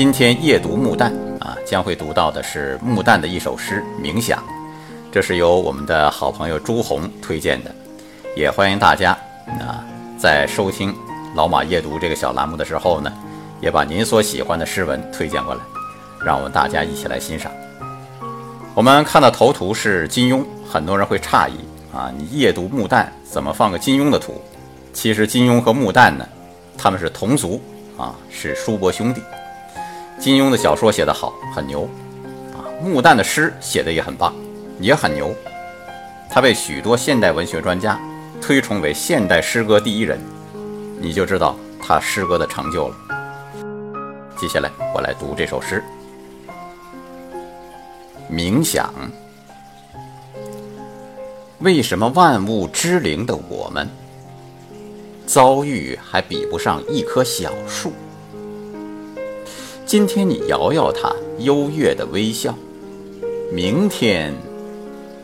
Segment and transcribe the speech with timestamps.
[0.00, 4.38] 今天夜读木旦啊，将会读到的是木旦的一首诗《冥想》，
[5.12, 7.70] 这是由我们的好朋友朱红推荐的，
[8.34, 9.10] 也欢迎大家
[9.60, 9.84] 啊，
[10.16, 10.94] 在收听
[11.34, 13.12] 老马夜读这个小栏目的时候呢，
[13.60, 15.60] 也把您所喜欢的诗文推荐过来，
[16.24, 17.52] 让我们大家一起来欣赏。
[18.74, 21.58] 我们看到头图是金庸，很多人会诧异
[21.94, 24.40] 啊，你夜读木旦怎么放个金庸的图？
[24.94, 26.26] 其实金庸和木旦呢，
[26.78, 27.60] 他们是同族
[27.98, 29.20] 啊，是叔伯兄弟。
[30.20, 31.88] 金庸的小说写得好，很牛，
[32.52, 34.34] 啊，穆旦的诗写得也很棒，
[34.78, 35.34] 也很牛，
[36.28, 37.98] 他被许多现代文学专家
[38.38, 40.20] 推崇为现代诗歌第一人，
[41.00, 42.96] 你就知道他诗歌的成就了。
[44.36, 45.82] 接下来我来读这首诗，
[48.30, 48.92] 冥想。
[51.60, 53.88] 为什么万物之灵的我们，
[55.24, 57.90] 遭遇还比不上一棵小树？
[59.90, 62.54] 今天你摇摇它优越的微笑，
[63.52, 64.32] 明天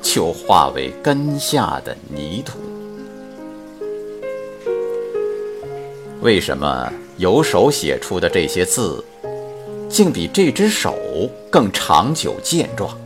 [0.02, 2.58] 就化为根下的泥土。
[6.20, 9.04] 为什么有手写出的这些字，
[9.88, 10.96] 竟比这只手
[11.48, 12.98] 更长久健壮？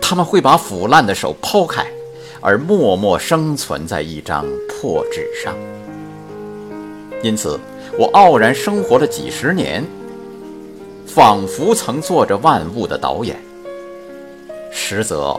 [0.00, 1.84] 他们会把腐烂的手抛开，
[2.40, 5.52] 而默默生存在一张破纸上。
[7.24, 7.58] 因此，
[7.98, 9.84] 我傲然生活了几十年。
[11.14, 13.38] 仿佛曾做着万物的导演，
[14.72, 15.38] 实则，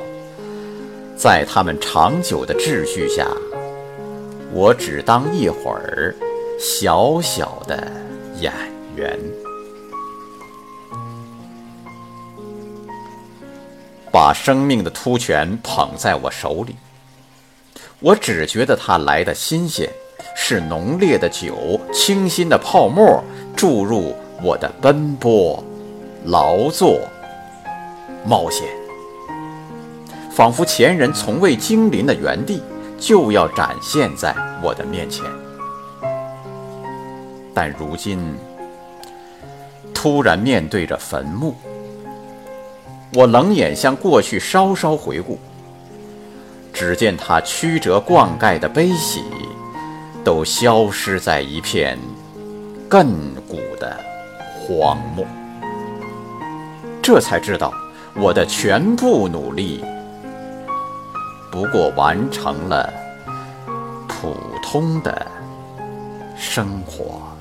[1.18, 3.28] 在他们长久的秩序下，
[4.52, 6.14] 我只当一会儿
[6.60, 7.92] 小小的
[8.40, 8.54] 演
[8.96, 9.20] 员。
[14.12, 16.76] 把生命的突泉捧在我手里，
[18.00, 19.90] 我只觉得它来的新鲜，
[20.36, 23.24] 是浓烈的酒，清新的泡沫
[23.56, 24.16] 注入。
[24.42, 25.64] 我的奔波、
[26.26, 27.00] 劳作、
[28.26, 28.68] 冒险，
[30.32, 32.62] 仿佛前人从未经临的原地，
[32.98, 35.24] 就要展现在我的面前。
[37.54, 38.20] 但如今，
[39.94, 41.54] 突然面对着坟墓，
[43.14, 45.38] 我冷眼向过去稍稍回顾，
[46.74, 49.24] 只见他曲折灌溉的悲喜，
[50.24, 51.98] 都消失在一片
[52.90, 53.06] 亘
[53.48, 54.13] 古的。
[54.66, 55.26] 荒漠，
[57.02, 57.74] 这才知道
[58.16, 59.84] 我的全部努力，
[61.52, 62.90] 不过完成了
[64.08, 65.28] 普通的
[66.38, 67.33] 生活。